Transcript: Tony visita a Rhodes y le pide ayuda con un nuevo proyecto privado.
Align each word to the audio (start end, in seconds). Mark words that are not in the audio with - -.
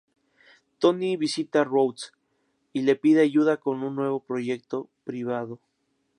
Tony 0.79 1.15
visita 1.15 1.61
a 1.61 1.63
Rhodes 1.63 2.11
y 2.73 2.81
le 2.81 2.95
pide 2.95 3.21
ayuda 3.21 3.57
con 3.57 3.83
un 3.83 3.95
nuevo 3.95 4.19
proyecto 4.19 4.89
privado. 5.03 5.59